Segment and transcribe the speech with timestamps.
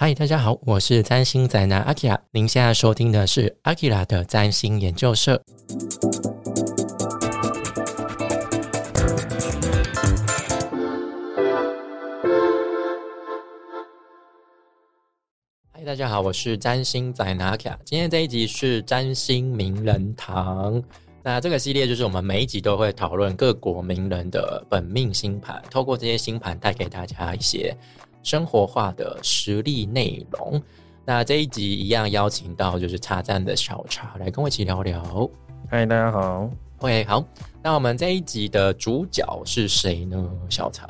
[0.00, 2.16] 嗨，大家好，我是占星宅男阿 k 拉。
[2.30, 5.42] 您现在收听的是阿 k 拉的占星研究社。
[15.72, 17.76] 嗨，大家好，我是占星宅男阿 k 拉。
[17.84, 20.80] 今天这一集是占星名人堂。
[21.24, 27.76] 那这个系列就是我们每一集都会讨论各国名人的本命星盘，透过这些星盘带给大家一些。
[28.28, 30.62] 生活化的实例内容，
[31.06, 35.30] 那这一集一样邀请到就是茶站的小茶来跟我一起聊聊。
[35.70, 36.50] 嗨，大家好。
[36.80, 37.24] OK，好。
[37.62, 40.30] 那我们这一集的主角是谁呢？
[40.50, 40.86] 小茶。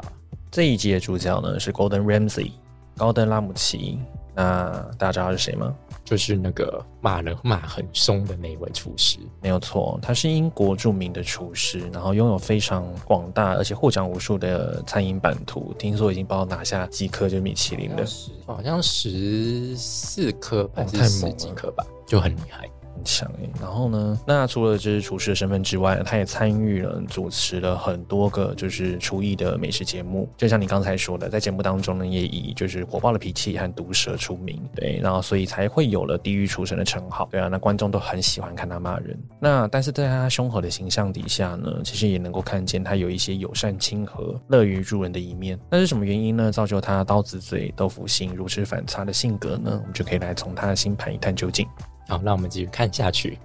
[0.51, 2.51] 这一集的主角呢是 Golden Ramsey，
[2.97, 4.01] 高登拉姆齐。
[4.35, 5.73] 那大家知道他是谁吗？
[6.09, 18.07] 就是那个骂人骂很凶的那位厨师，没有错，他是英国著名的厨师，然后拥有非常广大而且获奖无数的餐饮版图，听说已经帮我拿下几颗就米其林的，
[18.47, 22.67] 好像十四颗还是十几颗吧，就很厉害。
[23.05, 24.19] 强诶，然后呢？
[24.27, 30.29] 那除了就是厨师的身份之外，他也参与了主持了很多个就是厨艺的美食节目。
[30.37, 34.63] 就像你刚才说的，在节目当中呢，也以就是火爆的脾气和毒舌出名。
[34.75, 37.29] 对，然后所以才会有了地狱厨神的称号。
[37.31, 39.19] 对啊，那观众都很喜欢看他骂人。
[39.41, 45.59] 那但是在他凶狠的形象底下呢，其实也能够看见他有一些友善亲和、乐于助人的一面。
[45.71, 46.51] 那是什么原因呢？
[46.51, 49.71] 造就他刀子嘴豆腐心、如此反差的性格呢？
[49.81, 51.67] 我们就可以来从他的星盘一探究竟。
[52.09, 53.39] 好，那我们继续看下去，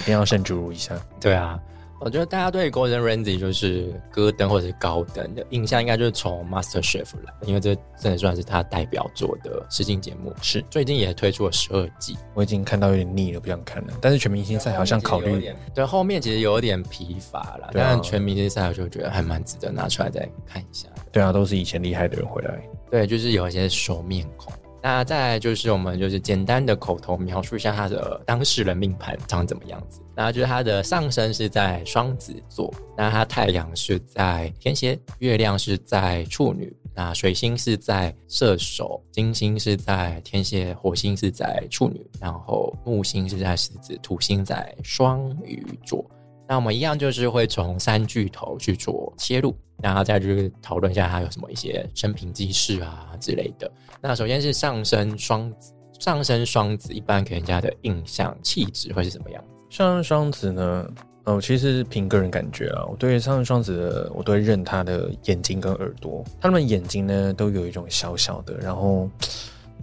[0.00, 0.94] 一定要慎注意一下。
[1.18, 1.58] 对啊，
[2.00, 10.34] 我觉得大家对 Golden Ramsy 就是戈登或者是高登的印象，应该就是从 Master Chef 了，因为这真的算是他代表作的实境节目。
[10.42, 13.94] 是，最近也推出了十二季，我已经看到有点腻了，不想看了。
[14.02, 20.88] 但是全明星赛好像考虑，对后面其实有点疲乏了，但全明星赛我就觉得还蛮值得拿出来再看一下。
[21.10, 24.52] 对啊，都是以前厉害的人回来，对，就是有一些熟面孔。
[24.82, 30.00] 那再就是我们就是简单的口头描述一下他的当事人命盘长怎么样子。
[30.14, 46.04] 那就是他的上升是在双子座，那他太阳是在天蝎，月亮是在处女，那水星是在射手，金星是在天蝎，火星是在处女，然后木星是在狮子，土星在双鱼座。
[46.52, 49.56] 那我们一样就是会从三巨头去做切入。
[49.80, 53.68] 然后再就是讨论一下他有什么一些生平记事啊之类的。
[54.02, 59.64] 那首先是上升双子，上升双子一般给人家的印象气质会是什么样子？
[59.70, 60.86] 上升双子呢，
[61.24, 66.22] 哦，其实凭个人感觉啊，我对上升双子的，我都会认他的眼睛跟耳朵。
[66.38, 69.10] 他们眼睛呢，都有一种小小的，然后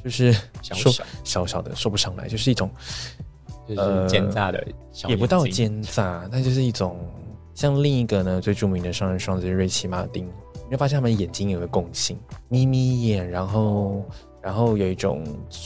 [0.03, 0.31] 就是
[0.61, 2.71] 小小小小的说不上来，就是一种
[3.75, 4.67] 呃奸诈的，
[5.07, 6.97] 也不到奸诈，那就是一种。
[7.53, 14.03] 像另一个呢，最著名的双人双子瑞奇马丁，你会发现他们眼睛有个共性，眯眯眼，然后。
[14.41, 15.23] 然后有一种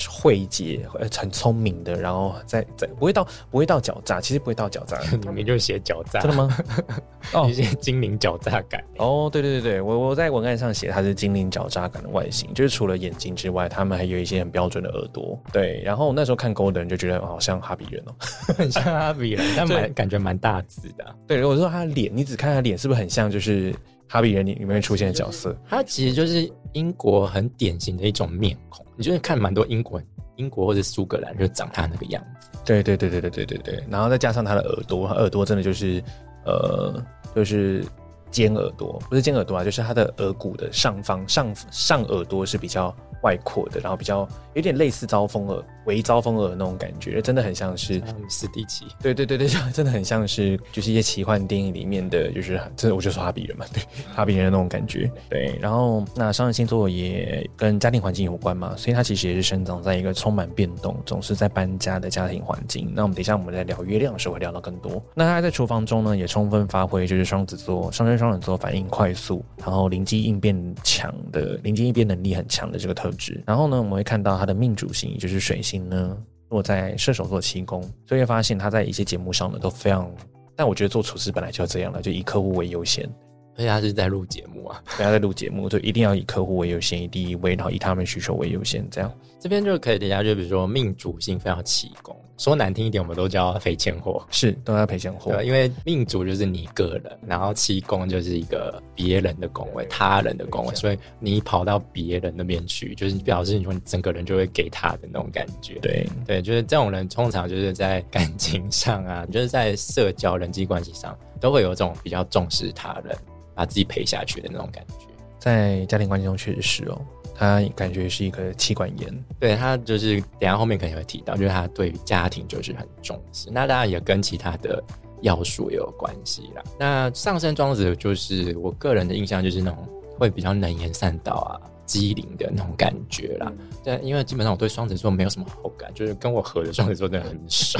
[0.09, 6.57] 慧解，呃，很聪明的，然后在在不会到不会到狡诈，其实不会到狡诈， 里面就写狡诈， 真的吗？
[7.33, 8.83] 哦，一些精灵狡诈感。
[8.97, 15.39] 哦，对对对对，我我在文案上写它是精灵狡诈感的外形，就是除了眼睛之外，他们还有一些很标准的耳朵。
[15.51, 18.13] 对，然后那时候看 Golden 就觉得好像哈比人哦，
[18.57, 21.15] 很像哈比人，但蛮感觉蛮大只的。
[21.27, 23.73] 对，如果说他的脸，你只看他脸，是不是很像就是
[24.13, 25.57] 哈比人里里面出现的角色？
[25.67, 26.51] 他其实就是。
[26.73, 30.01] 英国很典型的一种面孔，你就是看蛮多英国、
[30.37, 32.49] 英国或者苏格兰，就长他那个样子。
[32.65, 36.03] 对对对对对对对对，然后再加上他的耳朵，耳朵真的就是，
[36.45, 36.99] 呃，
[37.35, 37.85] 就是
[38.31, 42.91] 尖耳朵，不是尖耳朵啊，就是他的耳骨的上方上上耳朵是比较。
[43.23, 48.85] 外扩的，然后比较有点类似招风耳、微招风耳那种感觉，真的很像是史蒂奇。
[49.01, 53.81] 对对对对，真的很像是就是一些奇幻电影里面的，就是真的我就说哈比人嘛， 对
[54.13, 55.09] 哈比人的那种感觉。
[55.29, 62.91] 对，然后那上升星座也跟家庭环境有关嘛，所以它其实也是生长在一个充满变动、总是在搬家的家庭环境。
[62.93, 65.01] 那我们等一下我们在聊月亮的时候会聊到更多。
[65.15, 73.12] 那他在厨房中呢，也充分发挥就是双子座、上升双子座反应快速，然后灵机应变强的灵机应变能力很强的这个特。
[73.45, 76.17] 然后呢，我们会看到他的命主星，也就是水星呢，
[76.49, 80.09] 落在射手座七宫，所以会发现他在一些节目上呢都非常。
[80.55, 83.09] 但我觉得做厨师本来就要这样了，就以客户为优先。
[83.55, 89.11] 而且他是在录节目啊， 对，他在录节目，就一定要以客户为优先，以第一位，然后以他们需求为优先，这样。
[89.39, 95.31] 这边就可以等下，就比如说命主星非常起宫，说难听一点，我们都叫赔钱货，是都要赔钱货。
[95.31, 105.75] 对，因为命主就是你个人，然后七宫就是一个别人的宫位，他人的宫位，所以你跑到别人那边去，就是表示你说你整个人就会给他的那种感觉。
[105.81, 113.17] 对对，就是这种人通常就是在感情上啊， 就是在社交人际关系上都会有这种比较重视他人。
[113.55, 115.05] 把自己赔下去的那种感觉，
[115.37, 116.99] 在家庭关系中确实是哦。
[117.35, 123.49] 他感觉是一个妻管炎，对他就是等下后面可能会提到，就是他对于家庭就是很重视。
[123.51, 124.83] 那当然也跟其他的
[125.21, 126.63] 要素也有关系啦。
[126.79, 129.87] 那上升庄子就是我个人的印象就是那种
[130.17, 131.51] 会比较能言善道啊。
[131.85, 133.51] 机灵的那种感觉啦，
[133.83, 137.79] 但因为基本上我对双子座没有什么好感，就是跟我合的双子座真的很少，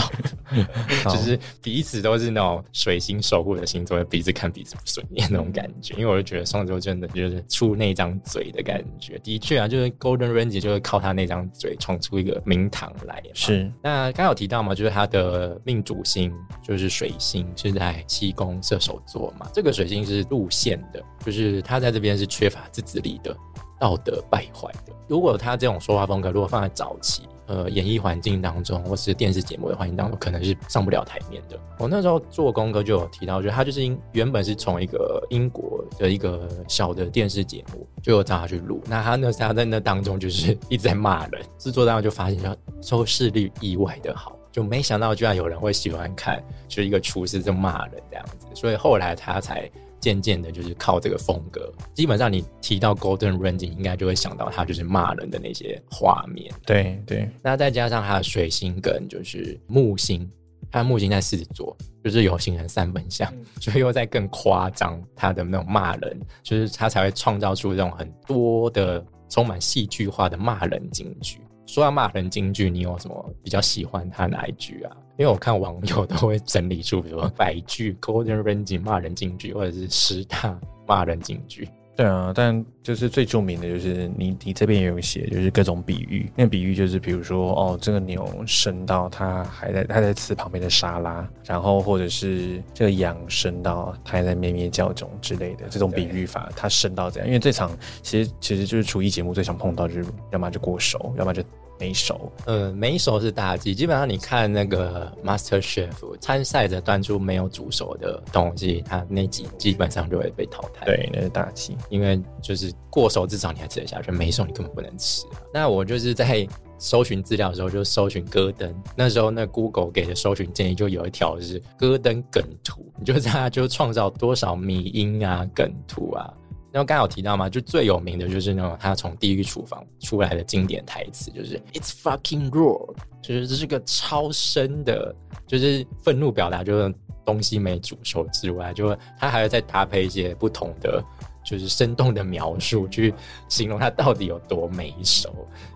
[1.10, 5.94] 就是彼此都是那种水星守护的星座，彼此看彼此不顺眼那种感觉。
[5.96, 13.24] 因为我就觉得双子座真的就是出那张嘴的感觉，的确啊，就是 Golden Ranger 就是靠他那张嘴闯出一个名堂来。
[13.34, 23.36] 是，那刚有提到嘛，就是他的命主星就是水星是在七宫射手座嘛，这个水星是路线的，就是他在这边是缺乏自制力的。
[23.84, 24.94] 道德败坏的。
[25.10, 31.60] 如果他这种说话风格，如果放在早期，呃，演艺环境当中，或是电视节目的环境当中，可能是上不了台面的。
[31.78, 38.82] 我那时候做功课就有提到，就他就是因原本是从一个英国的一个小的电视节目，就有找他去录。
[38.88, 48.48] 那他那时他在那当中就是一直在骂人，制作当中就发现说收视率意外的好，就没想到居然有人会喜欢看，就是一个厨师在骂人这样子。
[48.54, 49.70] 所以后来他才。
[50.04, 51.72] 渐渐的，就是靠这个风格。
[51.94, 56.54] 基本上，你提到 Golden Ranger，应该就会想到他就是骂人的那些画面。
[56.66, 57.30] 对对。
[57.42, 60.30] 那再加上他的水星跟就是木星，
[60.70, 61.74] 他的木星在狮子座，
[62.04, 71.40] 就是有形成三分相，所以又在更夸张他的那种骂人，就是他才会创造出这种很多的充满戏剧化的骂人金句。
[71.66, 74.98] 说到骂人京剧，你有什么比较喜欢他哪一句啊？
[75.18, 81.68] 因为我看网友都会整理出，比如说百句 Golden Ranger 骂人金句，或者是十大骂人金句。
[81.96, 86.28] 对啊，但就是最著名的就是你你这边也有写，就是各种比喻。
[86.36, 97.28] 那比喻就是，比如说哦，这个牛生到它还在它在吃旁边的沙拉，然后或者是这个羊生到它还在咩咩叫种之类的这种比喻法，它生到怎样？
[97.28, 97.70] 因为最常
[98.02, 101.44] 其实其实就是厨艺节目最常碰到，就是要么就过熟，要么就。
[101.84, 103.76] 没熟，呃，没熟是大忌。
[103.76, 110.86] 基本上你看那个 Master Chef 参赛者端出没有煮熟的东西，他那几基本上就会被淘汰。
[110.86, 111.76] 对，那是大忌。
[111.90, 115.26] 因为就是过熟至少你还吃得下去，没熟你根本不能吃。
[115.54, 116.48] 那我就是在
[116.78, 126.34] 搜寻资料的时候就搜寻戈登，那时候那 Google 给的搜寻建议就有一条是戈登梗图，你就他就创造多少迷音啊梗图啊。
[126.74, 135.16] 然后刚好提到嘛，就最有名的就是那种他从地狱厨房出来的经典台词，就是 "It's fucking raw"，就是这是个超深的，
[135.46, 136.92] 就是愤怒表达，就是
[137.24, 141.02] 东西没煮熟之外，就他还要再搭配一些不同的。
[141.44, 143.14] 就是生动的描述去
[143.50, 145.30] 形容它到底有多没熟，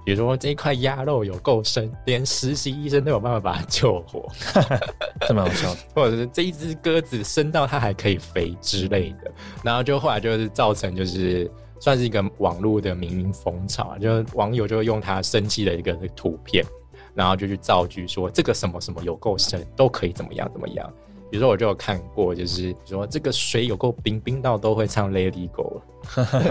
[0.05, 4.27] 比如说这一块鸭肉有够深，连实习医生都有办法把它救活，
[5.27, 5.75] 这么好笑。
[5.93, 9.31] 或者是这一只鸽子生到它还可以飞之类的，
[9.63, 16.65] 然后就后来就是造成就是算是一个网络的民营风潮，就网友就用他生气的一个图片，
[17.13, 20.91] 然后就去造句说这个什么什么有够深，都可以怎么样怎么样。
[21.29, 25.81] 比如说，我就有看过，就是说这个水有够冰，冰到都会唱《It Go》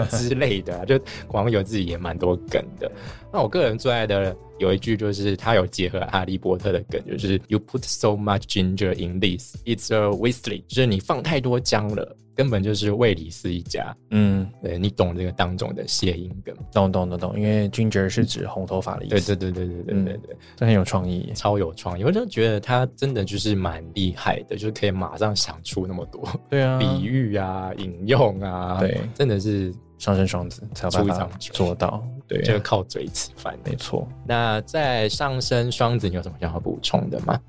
[0.15, 2.91] 之类的，就网友自己也蛮多梗的。
[3.31, 12.15] 那我个人最爱的有一句，就是他有结合《哈利波特》的梗，就是 “You put so much ginger in this, it's a Weasley”，就是你放太多姜了。
[12.37, 34.07] 根本就是卫里斯一家，嗯，对你懂这个当中的谐音梗，懂懂懂懂，因为 ginger 是指红头发的意思，对对对对对对对对，这很有创意，超有创意，我就觉得他真的就是蛮厉害的，就是可以马上想出那么多，对啊，比喻啊，引用啊，对，真的是上升双子才有办法做到，对，就靠嘴吃饭，没错。
[34.25, 37.39] 那在上升双子，你有什么想要补充的吗？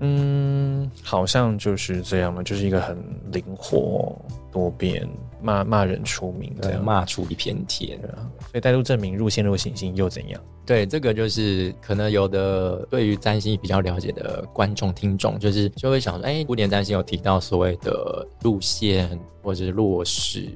[0.00, 2.96] 嗯，好像就是这样嘛，就是一个很
[3.32, 4.16] 灵活
[4.52, 5.06] 多变、
[5.42, 8.30] 骂骂人出名这样骂出一片天啊。
[8.38, 10.40] 所以带入证明入线入行星又怎样？
[10.64, 20.48] 对，这个就是可能有的对于占星比较了解的观众听众，就是就会想说，哎，古典占星有提到所谓的路线或者是落实。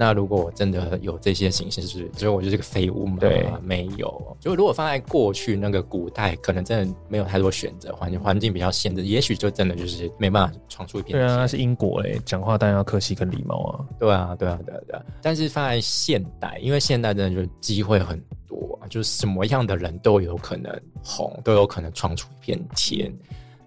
[0.00, 3.18] 那如果我真的有这些形式，是所以我就是个废物吗？
[3.20, 4.36] 对，没有。
[4.40, 11.18] 就如果放在过去那个古代，可能真的没有太多选择，环境环境比较限制，也许就真的就是没办法闯出一片。
[11.18, 13.84] 对啊，是英国诶，讲话当然要客气跟礼貌啊。
[13.98, 15.02] 对啊，对啊，对啊，对啊。
[15.20, 23.12] 但是放在现代，因为现代真的就是机会很多，就是什么样的人都有可能红，都有可能闯出一片天。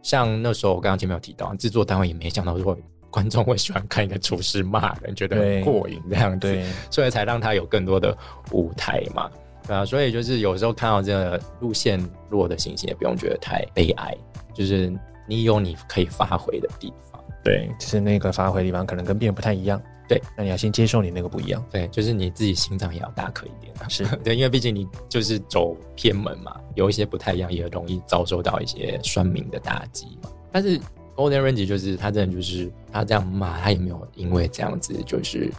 [0.02, 2.76] 像那时候我刚刚前面有提到，制作单位也没想到说。
[3.14, 8.18] 观众会喜欢看一个厨师骂人，觉得很过瘾这样子，所以才让他有更多的
[8.52, 9.30] 舞台嘛，
[9.68, 14.18] 对啊，所以就是有时候看到这个路线弱的星星，也不用觉得太悲哀，
[14.52, 14.92] 就是
[15.28, 17.24] 你有你可以发挥的地方。
[17.44, 19.80] 对，就是那个发挥地方可能跟别人不太一样。
[20.08, 21.64] 对，那你要先接受你那个不一样。
[21.70, 23.88] 对，就是你自己心脏也要大颗一点啊。
[23.88, 30.30] 是 对，因为毕竟你就是走偏门嘛，有一些不太一样，也容易遭受到一些酸民的打击嘛。
[30.52, 30.80] 但是
[31.16, 35.52] Golden Range 就是他真的就是他这样骂，他也没有因为这样子就是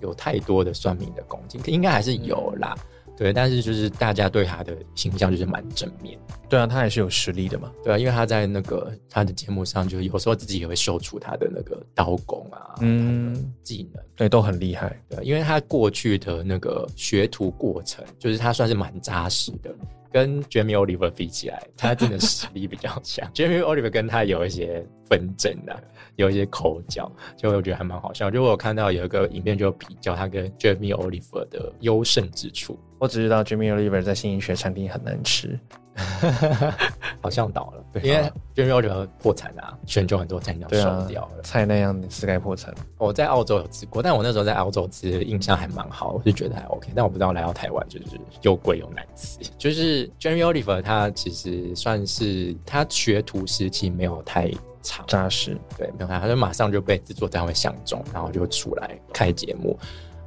[0.00, 2.76] 有太多的算命的攻击，应该还是有啦。
[3.16, 6.18] 对，但是就是大家对他的形象就是蛮正面。
[6.48, 7.70] 对啊，他还是有实力的嘛。
[7.84, 15.00] 对啊，因为他在那个他的节目上，就是有时候自己也会秀出他的那个刀工啊，嗯，技能，对，都很厉害。
[15.08, 19.72] 对，因为他过去的那个学徒过程，就是他算是蛮扎实的。
[20.14, 23.28] 跟 Jamie Oliver 比起来，他真的实力比较强。
[23.34, 25.74] Jamie Oliver 跟他有一些纷争啊，
[26.14, 28.30] 有一些口角，就我觉得还蛮好笑。
[28.30, 32.78] 就我有看到有一个影片，就比较他跟 Jamie Oliver 的优胜之处。
[33.00, 35.58] 我只知道 Jamie Oliver 在新一学餐厅很难吃。
[37.20, 42.74] 好像倒了，因为就要者破产啊，全球很多餐厅都收掉了，菜那样是该破产。
[42.98, 46.90] 我在澳洲有吃过，但我那时候在澳洲吃，印象还蛮好，我就觉得还 OK。
[46.94, 49.38] 但我不知道来到台湾就是又贵又难吃。
[49.56, 54.50] 就是 Jamie Oliver 他其实算是他学徒时期没有太
[54.82, 59.78] 长扎实，对，没有他，他就马上就被制作单位相中，然后就出来开节目。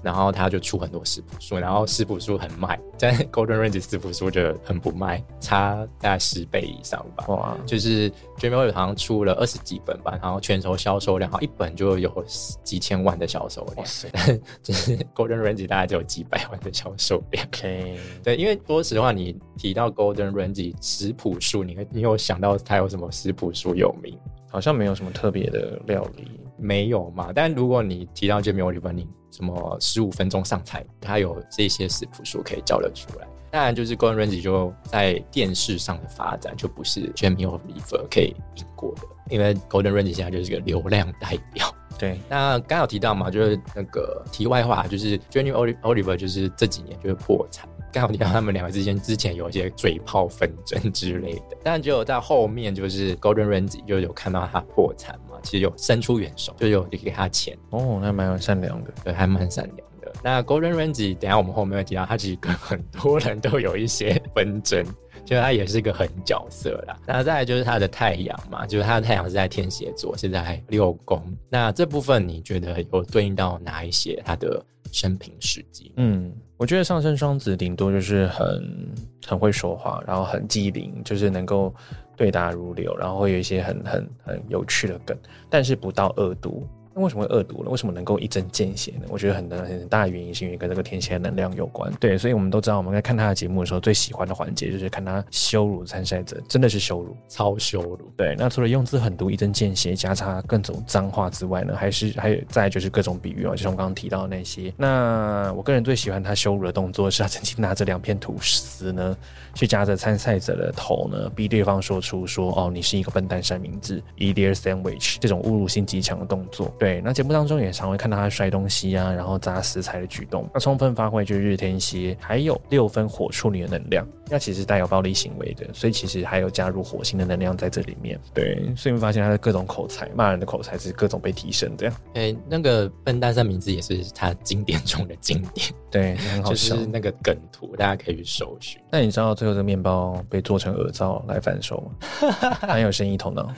[0.01, 7.25] 然后他就出很多食谱书，然后食谱书很卖，在 Golden Range 食谱书就很不卖，差大概十倍以上吧。
[7.27, 7.57] 哇！
[7.65, 12.23] 就是 Jamie Oliver 好像出了二十几本吧，然后全球销售量，好一本就有
[12.63, 13.77] 几千万的销售量。
[13.77, 14.09] 哇塞！
[14.63, 17.45] 就是 Golden Range 大概只有几百万的销售量。
[17.47, 24.17] OK，对，因为说实话，你提到 Golden Range 食谱书，你你有想到它有什么食谱书有名？
[24.49, 27.31] 好像没有什么特别的料理，没有嘛？
[27.35, 29.05] 但如果你提到 Jamie Oliver，你
[29.37, 33.27] 什么十五分钟上菜，他有这些食谱书可以叫得出来。
[33.51, 39.03] 当然，就是 Golden Range 就在电视上的发展，就不是 Jamie Oliver 可以赢过的。
[39.29, 41.73] 因为 Golden Range 现在就是个流量代表。
[41.99, 47.69] 对，那刚有提到嘛，就是那个题外话，就是 Jamie Oliver 就是这几年就是破产。
[47.93, 60.11] 刚好提到他们两个之间之前有一些嘴炮纷争之类的，但只有在后面就是 Golden Range 就有看到他破产嘛，其实有伸出援手，就有给他钱哦，那蛮善良的，对，还蛮善良的。
[60.21, 64.85] 那 Golden Range 等下我们后面会提到，他其实跟很多人都有一些纷争，
[65.23, 66.97] 就他也是一个狠角色啦。
[67.05, 71.23] 那再来就是他的太阳嘛，就是他的太阳是在天蝎座，是在六宫。
[71.49, 74.61] 那这部分你觉得有对应到哪一些他的
[74.97, 75.91] 生平事迹？
[75.97, 76.33] 嗯。
[76.57, 78.95] 我觉得上升双子顶多就是很
[79.27, 81.71] 很会说话，然后很机灵，就是能够
[82.15, 85.15] 对答如流，然后会有一些很很很有趣的梗，
[85.51, 86.67] 但是不到恶毒。
[86.97, 87.69] 那为什么会恶毒呢？
[87.69, 89.05] 为什么能够一针见血呢？
[89.09, 91.93] 我觉得很大很大的原因是因为跟这个天蝎能量有关。
[91.99, 98.11] 对，所以我们都知道，我们在看他的节目的时候，最喜欢的环节就是看他羞辱参赛者，真的是羞辱，超羞辱。
[98.17, 104.73] 对，那除了用字狠毒、一针见血、加插各种脏话之外呢，还是还有再就是各种比喻啊，就像我刚刚提到的那些。
[104.75, 109.15] 那我个人最喜欢他羞辱的动作是他曾经拿着两片吐司呢，
[109.53, 116.73] 去夹着参赛者的头呢，逼对方说出说哦，你是一个笨蛋三明治 their sandwich，这种侮辱性极强的动作。
[116.79, 116.86] 对。
[116.87, 128.17] 对，那节目当中也常会看到他摔东西啊，然后砸食材的举动，那充分发挥就是日天蝎还有六分火处女的能量，那其实带有暴力行为的，所以其实还有加入火星的能量在这里面。
[128.33, 131.91] 对，所以发现他的各种口才，骂人的口才是各种被提升的。
[132.15, 136.73] 哎，那个笨蛋三明治也是他经典中的经典，对，很好笑。
[136.73, 138.81] 就是那个梗图，大家可以去搜寻。
[138.89, 142.31] 那你知道最后这个面包被做成耳罩来反手吗？
[142.65, 143.53] 很有生意头脑。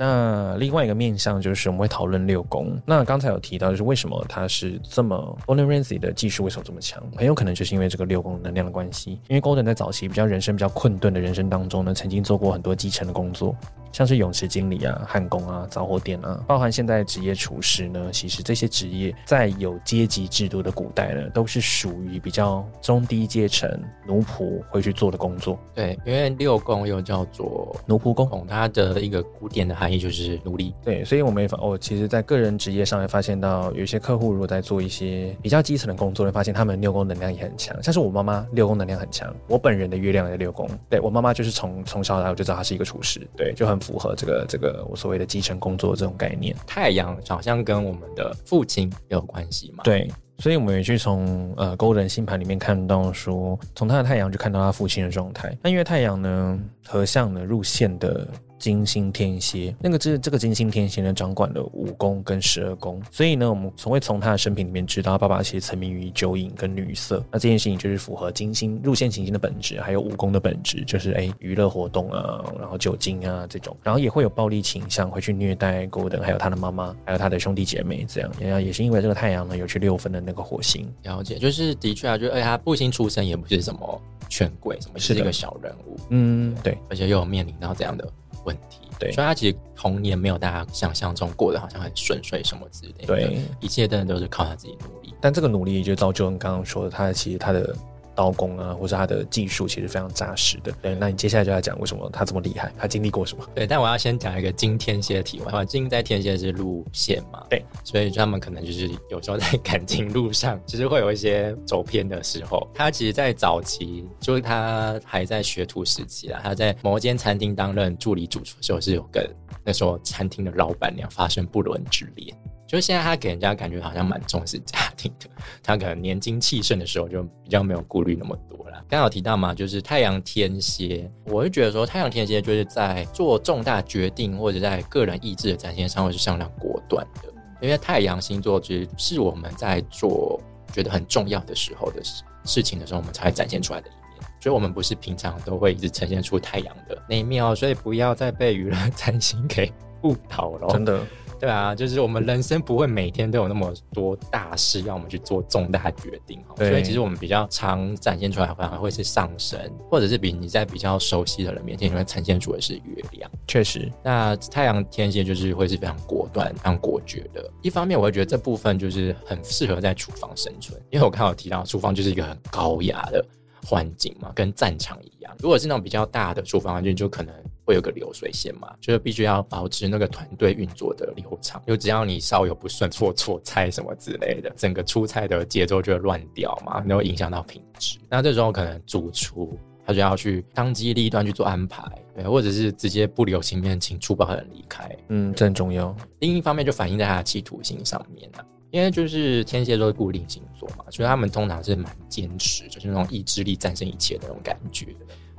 [0.00, 2.74] 那另外一个面向就是我们会讨论六宫。
[2.86, 7.02] 那刚才有提到，就是为什么它是这么 Golden Ramsey 的技术为什么这么强？
[7.14, 9.20] 很有可能就是因为这个六宫能量的关系。
[9.28, 13.54] 因为 Golden 在早期比较人生比较困顿的人生当中呢，曾经做过很多基层的工作。
[13.92, 23.68] 像是泳池经理啊、焊工啊、杂货店啊，包含现在职业厨师呢，其实这些职业在有阶级制度的古代呢，都是属于比较中低阶层
[24.06, 25.58] 奴仆会去做的工作。
[25.74, 30.72] 对，因为六宫又叫做奴仆宫，它的一个古典的含义就是努力。
[30.84, 37.76] 对，所以我们也发，我其实在个人职业上也发现到，有些客户如果在做一些比较基层的工作，会发现他们六宫能量也很强。
[37.82, 43.80] 像是我妈妈六宫能量很强，我本人的月亮也六宫，对我妈妈就是从从小来我就知道她是一个厨师，对，就很。
[43.80, 49.82] 符合这个这个我所谓的基层工作这种概念，太阳好像跟我们的父亲有关系嘛？
[49.82, 50.06] 对，
[50.38, 55.56] 所以我们也去从呃勾人星盘里面看到说，从他的太阳就看到他父亲的状态。
[55.62, 58.28] 那因为太阳呢合相呢入线的
[58.60, 88.06] 金星天蝎，那个这这个金星天蝎呢，掌管了五宫跟十二宫，所以呢，我们从会从他的生平里面知道，爸爸其实沉迷于酒瘾跟女色，那这件事情就是符合金星入线行星的本质，还有五宫的本质，就是哎娱乐活动啊，然后酒精啊这种，然后也会有暴力倾向，会去虐待 Golden，还有他的妈妈，还有他的兄弟姐妹，这样，然后也是因为这个太阳呢有去六分的那个火星，了解，就是的确啊，就而且他父亲出身也不是什么权贵，什么是一个小人物，嗯，对，而且又有面临到这样的。
[88.44, 95.14] 问题对，所以他其实童年没有大家想象中过得好像很顺遂什么之类的，对，一切真的都是靠他自己努力。
[95.20, 97.74] 但这个努力就造就你刚刚说的，他其实他的。
[98.14, 100.72] 刀工啊，或者他的技术其实非常扎实的。
[100.82, 103.44] 对，那你接下来就要讲为什么他这么厉害，他经历过什么？
[103.54, 105.64] 对，但我要先讲一个金天蝎的题外话。
[105.64, 107.44] 金在天蝎是路线嘛？
[107.48, 112.66] 对，所以他们可能就是有时候在感情路上，其 实会有一些走偏的时候。
[112.74, 119.28] 他其实，在早期，就是他还在学徒时期啊，他在某间餐厅担任助理主厨的时候，是有跟
[119.64, 122.36] 那时候餐厅的老板娘发生不伦之恋。
[122.70, 125.28] 就是现在，他给人家感觉好像蛮重视家庭的。
[125.60, 128.80] 他可能年轻气盛的时候，就比较没有顾虑那么多了。
[128.88, 137.22] 刚好提到嘛，就是太阳天蝎，我会觉得说，太阳天蝎就是在做重大决定或者在个人意志的展现上，会是相当果断的。
[137.60, 140.40] 因为太阳星座其实是我们在做
[140.72, 144.30] 觉得很重要的时候的事事情的时候，我们才会展现出来的一面。
[144.40, 147.52] 所以，我们不是平常都会一直呈现出太阳的那一面哦。
[147.52, 149.72] 所以，不要再被娱乐占星给
[150.02, 150.68] 误导了。
[150.68, 151.04] 真的。
[151.40, 159.58] 对啊，就是我们人生不会每天都有那么多大事要我们去做重大决定，所以其实我们比较常展现出来，反而会是上升，
[159.90, 163.30] 或者是比你在比较熟悉的人面前，你会呈现出的是月亮。
[163.48, 167.50] 确实，那太阳天蝎就是会是非常果断、非常果决的。
[167.62, 173.24] 一方面，我会觉得这部分就是很适合在厨房生存，因为我刚好提到厨房就是一个很高雅的。
[173.64, 175.34] 环境嘛，跟战场一样。
[175.38, 181.62] 如果是那种比较大的厨房环境，就可能会有个流水线嘛，就是必须要保持那个团队运作的流畅。
[181.66, 187.98] 就只要你稍有不顺，做错菜什么之类的，整个出菜的节奏就会乱掉嘛，然后影响到品质。
[188.08, 191.82] 那这时候可能主厨他就要去当机立断去做安排，
[192.14, 194.96] 对，或者是直接不留情面，请厨房的人离开。
[195.08, 195.94] 嗯，这很重要。
[196.20, 198.44] 另一方面就反映在他的企图心上面啊。
[198.70, 204.86] 因为就是天蝎座是固定星座嘛，所以他们通常是蛮坚持，就是那种意志力战胜一切的那种感觉。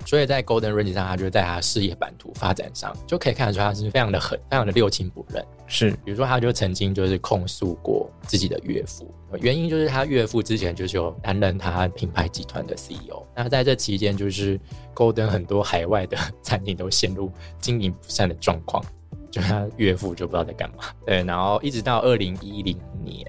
[0.03, 5.45] 所以在 Golden Range 上，他就在他事业版图发展上就可以看得出他是非常的狠，非常的六亲不认。
[5.67, 13.23] 是，比如说他就曾经就是控诉过自己的岳父，原因就是他岳父之前就是有担任他品牌集团的 CEO。
[13.35, 14.59] 那在这期间，就是
[14.95, 18.83] Golden 很多海外的 餐厅都陷入经营不善的状况。
[19.31, 23.25] 就他岳父就不知道在干嘛， 对，然后一直到二零一零年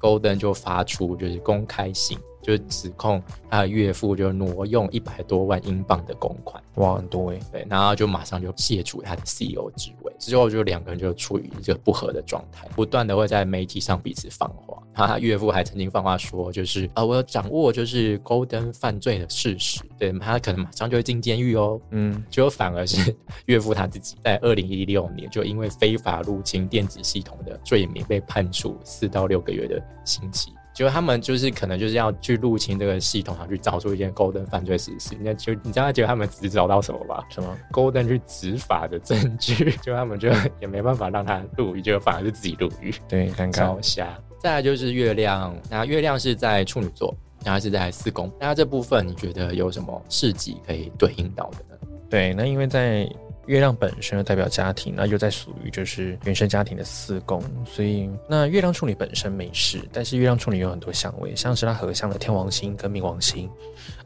[0.00, 2.18] ，Golden 就发出就是公开信。
[2.42, 7.40] 就指控他的岳父就挪用一百多万英镑的公款，哇，很多哎。
[7.50, 14.73] 对，然后就马上就卸除他的 CEO 职位，之后就两个人就处于一个不和的状态，不断的会在媒体上彼此放话。
[14.94, 21.80] 他岳父还曾经放话说，就是啊，我掌握就是 Golden 犯罪的事实，对他可能马上就会进监狱哦。
[21.90, 23.14] 嗯，结果反而是
[23.46, 30.52] 岳父他自己在二零一六年就因为非法入侵电子系统的罪名被判处四到六个月的刑期。
[30.72, 35.14] 就他们就是可能就是要去入侵这个系统，然后去找出一件 Golden 犯罪事实。
[35.20, 37.24] 那就你知道，觉得他们只找到什么吧？
[37.30, 39.70] 什么 Golden 去执法的证据？
[39.80, 40.28] 就他们就
[40.60, 42.92] 也没办法让他入狱，就反而是自己入狱。
[43.08, 43.80] 对，尴尬。
[43.80, 44.18] 瞎。
[44.44, 48.30] 再来就是月亮，那月亮是在处女座，然后是在四宫。
[48.38, 51.88] 那这部分你觉得有什么事迹可以对应到的呢？
[52.10, 53.10] 对，那因为在。
[53.46, 63.46] 月亮本身代表家庭，那又在属于就是原生家庭的四宫，所以那月亮处女本身没事，但是月亮处女有很多相位，像是它合相的天王星跟冥王星，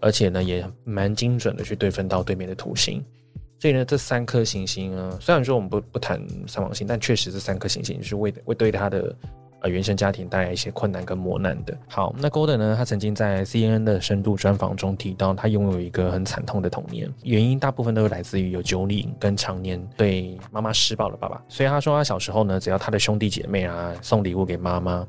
[0.01, 3.01] 而且呢也蛮精准的去对分到对面的土星，
[3.61, 9.14] 所以呢这三颗行星呢，虽然说我们不不谈三王星，但确实这三颗行星是为为对它的。
[9.61, 11.77] 呃，原生家庭带来一些困难跟磨难的。
[11.88, 12.75] 好，那 Golden 呢？
[12.77, 21.42] 他曾经在 CNN 的深度专访中提到，他拥有一个很惨痛的童年，原因大部分都是来自于有酒瘾跟常年对妈妈施暴的爸爸。
[21.49, 25.05] 所以他说，他小时候呢，只要他的兄弟姐妹啊送礼物给妈妈，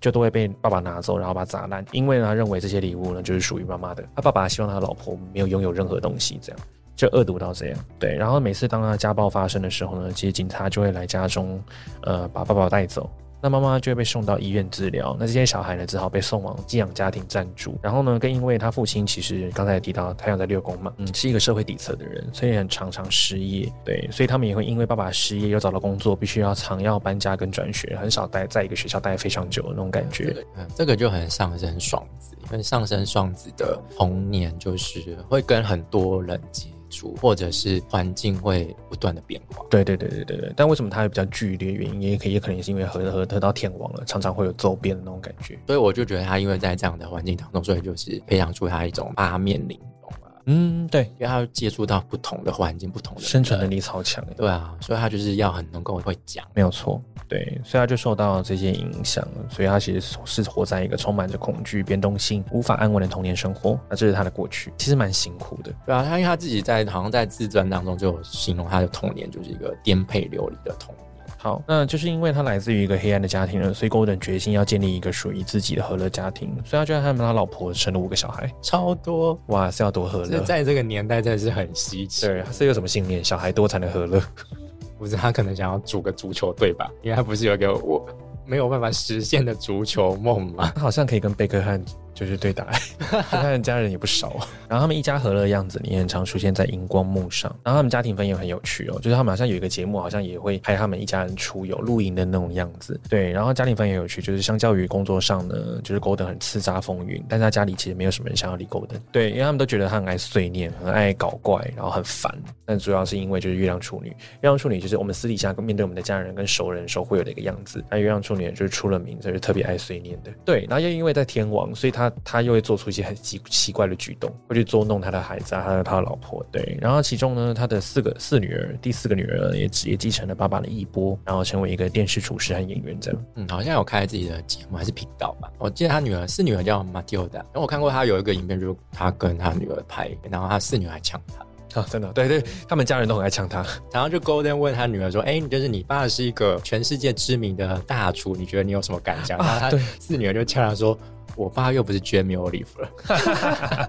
[0.00, 4.04] 就都会被爸爸拿走，然后把它砸烂，因为呢，他认为这些礼物呢就是属于妈妈的。
[4.14, 6.60] 他爸爸希望他老婆没有拥有任何东西，这样
[6.94, 7.78] 就恶毒到这样。
[7.98, 11.60] 对，然后每次当他家暴发生的时候呢，其实警察就会来家中，
[12.02, 13.10] 呃，把爸爸带走。
[13.40, 17.78] 那妈妈就会被送到医院治疗，那这些小孩呢，只好被送往寄养家庭暂住。
[17.82, 23.72] 然后呢，更因为他父亲其实刚才也提到，太阳在六宫嘛，嗯，是一个社会底层的人，所以很常常失业。
[23.84, 30.34] 对，所以他们也会因为爸爸失业又找到工作，必须要常要搬家跟转学，很少待在一个学校待非常久那种感觉。
[30.56, 36.68] 嗯，这个就很上升双子，因为上升双子的童年就是会跟很多人接。
[36.88, 39.64] 出，或者是环境会不断的变化。
[39.70, 40.52] 对对对对对对。
[40.56, 41.72] 但为什么它会比较剧烈？
[41.72, 45.58] 原因也可也可能是因为和和得到天王了，常常会有周边的那种感觉。
[45.66, 50.27] 所以我就觉得他因为在这样的环境当中，所以就是培养出他一种八面玲珑啊。
[50.50, 54.24] 嗯，对，因为他接触到不同的环境、不同的生存能力超强。
[54.34, 57.00] 对啊，所以他就是要很能够会讲，没有错。
[57.28, 63.78] 对，所以他就受到这些影响，所以他其实是活在一个充满着恐惧、变动性、无法安稳的童年生活。
[63.90, 65.70] 那这是他的过去，其实蛮辛苦的。
[65.84, 71.07] 对啊，他因为他自己在好像在自传当中就形容他的童年就是一个颠沛流离的童年。
[71.40, 76.52] 好，那就是因为他来自于一个黑暗的家庭了，所以 Golden 决心要建立一个属于自己的和乐家庭。
[76.64, 80.40] 所以他就他们他老婆生了五个小孩，超多哇，是要多和乐？
[80.40, 82.26] 在这个年代真的是很稀奇。
[82.26, 83.24] 对，是有什么信念？
[83.24, 84.20] 小孩多才能和乐？
[84.98, 86.90] 不是他可能想要组个足球队吧？
[87.02, 88.04] 因为他不是有一个我
[88.44, 90.72] 没有办法实现的足球梦吗？
[90.74, 91.80] 他好像可以跟贝克汉。
[92.18, 92.66] 就是对打，
[93.30, 94.36] 他的家人也不少。
[94.68, 97.54] 然后他们一家和乐的样子，你也很常出现在荧光幕上。
[97.62, 103.00] 然后他们家庭分也很有趣哦，就是他们好像有一个节目，好像也会拍他们一家人出游露营的那种样子。
[103.08, 105.54] 对，然后家庭分也有趣，就是相较于工作上呢，
[105.84, 108.98] 就是 Golden 很叱咤风云，但是他家里其实没有什么人想要理 Golden。
[109.12, 112.36] 对，因为他们都觉得他很爱碎念，很爱搞怪，然后很烦。
[112.64, 117.82] 但主要是因为就是月亮处女，月亮处女就是我们私底下面对我们的家人跟熟人时候会有的一个样子。
[117.90, 120.30] 那月亮处女就是出了名，就是特别爱碎念的。
[120.44, 122.88] 对，然后又因为在天王，所以他他又会做出。
[122.88, 126.42] 一些很奇奇怪的举动，会去捉弄他的孩子啊，他的他的老婆。
[126.50, 133.24] 对，然后其中呢，他的四个四女儿，第四个女儿也也继承了爸爸的衣钵，然后成为一个电视厨师和演员这样。
[133.34, 135.52] 嗯，好像有开自己的节目还是频道吧？
[135.58, 141.44] 我记得他女儿四女儿叫 Matilda，然后我看过他有一个影片，就是他跟他女儿拍，然后他四女儿还抢他。
[141.78, 143.62] 啊，真的，对对，他们家人都很爱抢他。
[143.92, 150.98] 然后就 Golden 问他女儿说：“哎，你就是你爸是一个全世界知名的大厨，你觉得你有什么感想？”然后他四女儿就呛他说。
[151.38, 152.88] 我爸又不是 Jamie Oliver，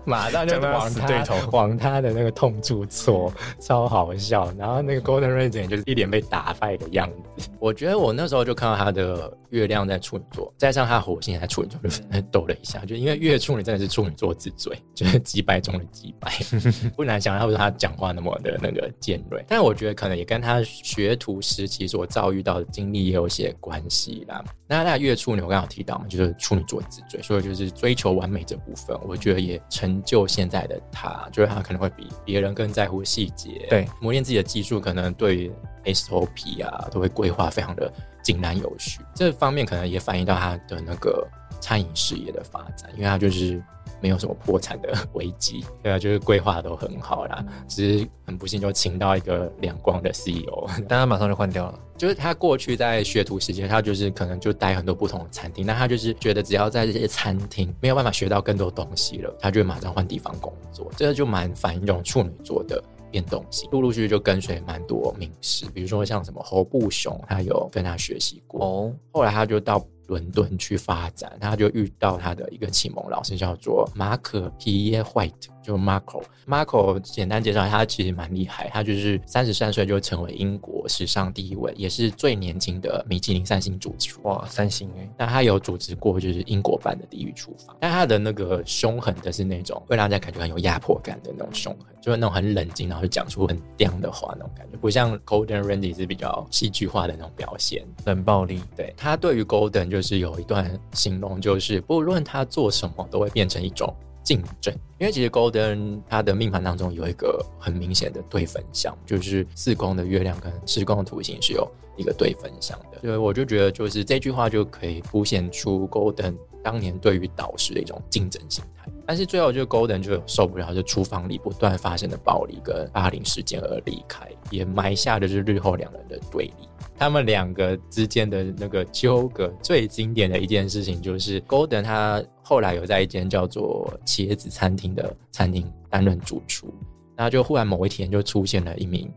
[0.06, 4.54] 马上就往他往他的那个痛处戳，超好笑。
[4.58, 7.50] 然后那个 Golden Ranger 就是一脸被打败的样子。
[7.60, 11.80] 我觉得我那时候就看到他的月亮在处女座，再上他火星在处女座，
[12.14, 12.86] 就 抖了一下。
[12.86, 16.32] 就因为月处女真的是处女座之最，就是击败中的击败，
[16.96, 19.44] 不难想象他讲话那么的那个尖锐。
[19.48, 24.44] 但我觉得可能也跟他学徒时期所遭遇到的经历也有些关系啦。
[24.68, 35.52] 那那月处女我刚好提到嘛，就是处女座之最，所以就是追求完美这部分，我觉得也成就现在的他，就是他可能会比别人更在乎细节，对，磨练自己的技术，可能对
[35.86, 37.92] SOP 啊都会规划非常的
[38.24, 39.00] 井然有序。
[39.14, 41.28] 这方面可能也反映到他的那个
[41.60, 43.64] 餐饮事业的发展，因为他就是。
[44.02, 51.80] 没有什么破产的 危机，对啊，就是规划都很好啦，只是很不幸就请到一个两光的 CEO，但他马上就换掉了。
[51.98, 60.90] 就是他过去在学徒时期，他就是可能就待很多不同的餐厅，那他就是觉得只要在这些餐厅没有办法学到更多东西了，他就会马上换地方工作。
[60.96, 62.82] 这个就蛮反映这种处女座的
[63.12, 69.86] 变动性，陆陆续续就跟随蛮多名师，比如说像什么侯布雄，他有跟他学习过，哦，后来他就到。
[70.10, 75.48] 伦敦去发展，他就遇到他的一个启蒙老师，叫做马可皮耶 White。
[75.70, 84.20] 就 Marco Marco 简单介绍，他其实蛮厉害，他就是三十三岁就成为英国史上第一位，也是最年轻的米其林三星主厨。
[84.24, 85.08] 哇，三星哎！
[85.16, 98.64] 那他有主持过就是英国版的地狱厨房，但他的那个凶狠的是那种会让人家感觉很有压迫感的那种凶狠，就是那种很冷静，然后就讲出很嗲的话那种感觉，不像 Golden Randy 是比较戏剧化的那种表现，冷暴力。
[98.76, 103.94] 对他对于 Golden 就是有一段形容，就是不论他做什么都会变成一种。
[104.30, 113.00] 竞争，因为其实 Golden 他的命盘当中有一个很明显的对分相，就是四宫的月亮跟十宫的土星是有一个对分相的。
[113.02, 118.92] 所以我就觉得，就是这句话就可以凸显出 Golden 当年对于导师的一种竞争心态。
[119.04, 126.70] 但是最后就 Golden 就受不了，就厨房里不断发生的暴力跟霸凌事件而离开，也埋下的是日后两人的对立。
[126.96, 136.74] 他们两个之间的那个纠葛，最经典的一件事情就是 Golden 他后来有在一间叫做茄子餐厅的餐厅担任主厨，
[137.16, 139.08] 然后就忽然某一天就出现了一名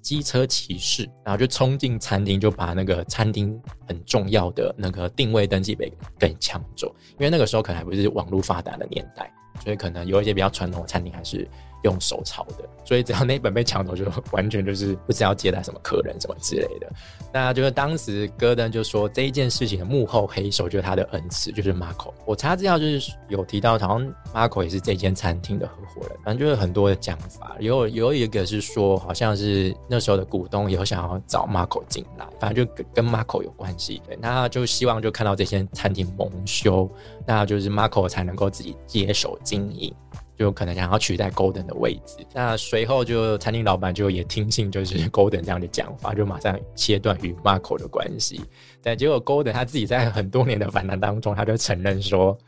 [0.00, 5.86] 机车骑士，然后就冲进餐厅，就把那个餐厅很重要的那个定位登记本
[6.18, 6.86] 给抢走，
[7.18, 9.30] 因为那个时候可能还不是网络发达的年代，
[9.62, 11.46] 所以可能有一些比较传统的餐厅还是。
[11.82, 16.90] 用手抄的，所以只要那本被抢走，就完全就是不知道接待什么客人什么之类的。
[17.32, 22.12] 那就是当时戈登就说这一件事情的幕后黑手就是他的恩赐，就是 Marco。
[22.24, 26.16] 我查资料就是有提到，好像 Marco 也是这间餐厅的合伙人。
[26.24, 34.00] 反正就是很多的讲法，有有一个是说，好像是那时候的股东有想要找 Marco 进来，反正就跟跟 Marco 有关系。
[34.06, 36.90] 对，那就希望就看到这间餐厅蒙羞，
[37.26, 39.94] 那就是 Marco 才能够自己接手经营。
[40.38, 42.16] 就可能想要取代 Golden 的位置。
[42.32, 48.40] 那随后就餐厅老板就也听信就是 Golden 这样的讲法，就马上切断与 Marco 的关系。
[48.82, 52.38] 但结果 Golden 他自己在很多年的反弹当中，他就承认说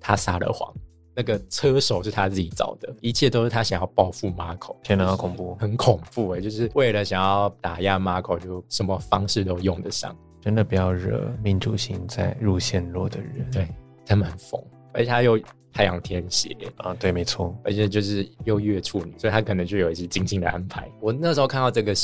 [0.00, 0.74] 他撒了谎。
[1.18, 4.76] 那个车手是他自己找的，一切都是他想要报复 Marco。
[4.82, 6.40] 天哪，好恐怖，很恐怖哎！
[6.42, 10.14] 就是为了想要打压 Marco，就什么方式都用得上。
[10.42, 13.50] 真的不要惹民主性在入陷落的人。
[13.50, 13.66] 对，
[14.04, 15.40] 他们很疯，而且他又
[15.76, 20.88] 太阳天蝎啊，对，没错，而且就是又月处女，所以他可能就有一些精心的安排。
[21.00, 21.94] 我那时候看到这个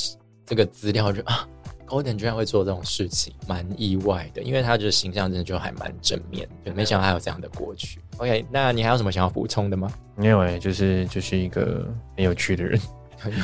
[0.44, 1.48] 这个资料，就啊。
[1.84, 8.00] Golden 居然会做这种事情，蛮意外的，因为他的形象真的就还蛮正面，就没想到他有这样的过去。
[8.16, 9.92] OK，那你还有什么想要补充的吗？
[10.16, 12.80] 没有哎，就是就是一个很有趣的人，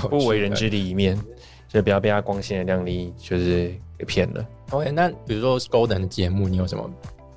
[0.08, 1.20] 不为人知的一面，
[1.68, 4.46] 就不要被他光鲜亮丽就是给骗了。
[4.70, 6.90] OK，那比如说 Golden 的节目，你有什么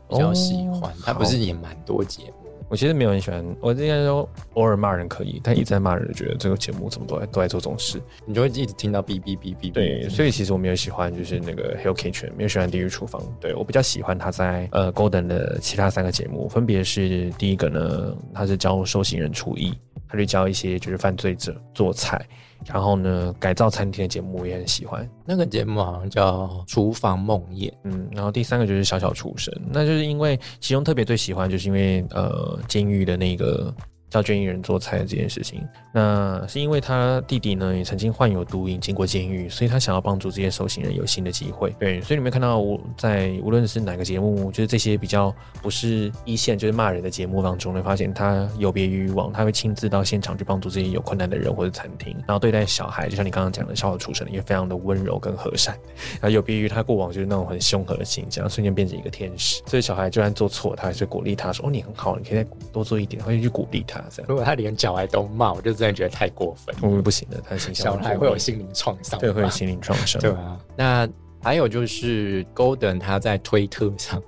[0.07, 0.93] 比较喜欢？
[1.03, 2.40] 他不是也蛮多节目。
[2.71, 9.69] 我其实没有很喜欢，我应该说偶尔骂人可以，但一直在骂人，觉得这个节目怎么都在都在做这种事，你就会一直听到哔哔哔哔。
[9.73, 13.21] 对，所以其实我没有喜欢，就是那个 Hell Kitchen，没有喜欢地狱厨房。
[13.41, 19.73] 对我比较喜欢他在呃 Golden 的其他三个节目，分别是第一个呢，他是教受刑人厨艺，
[20.07, 22.25] 他就教一些就是犯罪者做菜。
[22.65, 27.69] 然后呢，改造餐厅的节目我也很喜欢，那个节目好像叫《厨房梦魇》。
[27.83, 33.73] 嗯，然后第三个就是小小厨神，那就是因为其中特别最喜欢，就是因为呃监狱的那个。
[34.11, 41.73] 教捐狱人做菜这件事情，那是因为他弟弟呢也曾经患有毒瘾，进过监狱，所以他想要帮助这些受刑人有新的机会。
[41.79, 55.73] 对，所以你们看到我在无论是哪个节目，就是这些比较不是一线就是骂人的节目当中，会发现他有别于以往，他会亲自到现场去帮助这些有困难的人或者餐厅，然后对待小孩，就像你刚刚讲的，小小出身也非常的温柔跟和善，
[56.15, 59.63] 然后有别于他过往就是那种很凶狠的形象，瞬间变成一个天使。
[59.67, 64.00] 所以小孩就算做错，他还是鼓励他说：“哦，你很好，你可以再多做一点。”会去鼓励他。
[64.27, 66.75] 如果他连小孩都骂，我就真的觉得太过分。
[66.81, 70.21] 我们不行的，他形象小孩会有心灵创伤，对，会有心灵创伤。
[70.21, 71.09] 对啊，那
[71.41, 74.21] 还有就是 Golden 他在推特上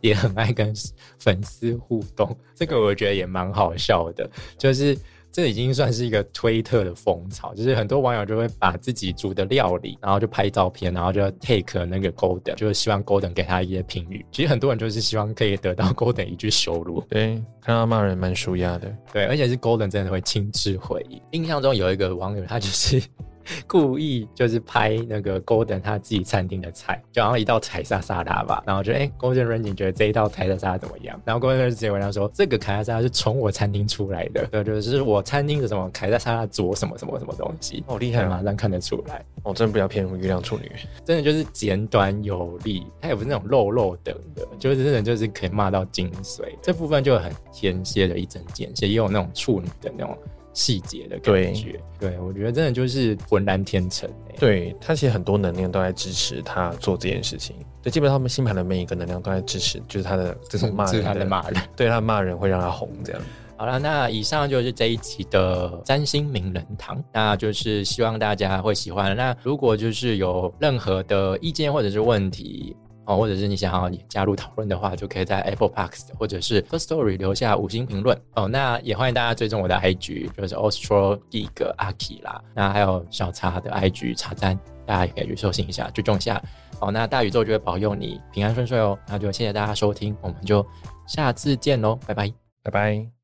[0.00, 0.74] 也很爱跟
[1.18, 4.96] 粉丝互动，这个我觉得也蛮好笑的，就是。
[5.32, 14.24] 这已经算是一个推特的风潮，就是很多网友就会把自己煮的料理，然后就拍照片，然后就 take 那个 Golden，就是希望 Golden 给他一些评语。
[14.32, 17.00] 其实很多人就是希望可以得到 Golden 一句羞辱。
[17.08, 18.92] 对，看到骂人蛮舒压的。
[19.12, 21.20] 对，而且是 Golden 真的会亲自回应。
[21.30, 23.00] 印象中有一个网友，他就是。
[23.66, 31.20] 故意就是拍那个 Golden 他自己餐厅的菜，就好像一道凯撒沙拉吧，然后就哎，Golden Range 觉得这一道凯撒沙拉怎么样？
[31.24, 39.24] 然后 Golden 直接回答说，这个凯撒沙拉是从我餐厅出来的，对，就是我餐厅的什么凯撒沙拉做什么什么什么东西，好厉害，马上看得出来。
[39.42, 40.70] 哦，真的不要骗月亮处女，
[41.02, 50.18] 真的就是简短有力，他也不是那种肉肉等的，就是真的就是可以骂到精髓，这部分就很天蝎的一针见血，也有那种处女的那种。
[50.52, 54.08] 细节的感觉，对我觉得真的就是浑然天成。
[54.38, 63.22] 对他其实很多能量都在支持他做这件事情，对基本上他们星盘的每一个能量都在支持，就是他的这种骂人， 他的骂人， 对他骂人会让他红这样。
[63.56, 69.14] 好了，那以上就是这一集的占星名人堂，那就是希望大家会喜欢。
[69.14, 72.74] 那如果就是有任何的意见或者是问题。
[73.10, 78.46] 哦，或者是你想要加入讨论的话，就可以在 Apple Park 或者是 First Story 留下五星评论哦。
[78.46, 82.40] 那也欢迎大家追踪我的 IG，就是 Austro Geek 阿 K 啦。
[82.54, 86.40] 那还有小茶的 IG 茶赞，大家也可以去收听一下，追踪一下。
[86.80, 88.96] 哦，那大宇宙就会保佑你平安顺遂哦。
[89.08, 90.64] 那就谢谢大家收听，我们就
[91.08, 93.19] 下次见喽，拜拜，拜拜。